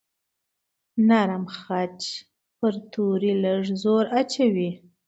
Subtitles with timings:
[1.07, 1.97] نرم خج
[2.57, 4.69] پر توري لږ زور اچوي.